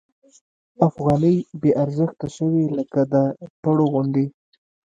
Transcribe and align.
افغانۍ 0.87 1.35
بې 1.61 1.71
ارزښته 1.83 2.27
شوې 2.35 2.63
لکه 2.77 3.01
د 3.13 3.15
پړو 3.61 3.85
غوندې. 3.91 4.25